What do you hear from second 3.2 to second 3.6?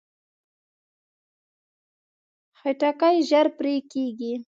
ژر